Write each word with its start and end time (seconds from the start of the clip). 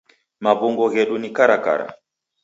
Maw'ungo 0.43 0.85
ghedu 0.93 1.15
ni 1.19 1.29
karakara. 1.35 1.87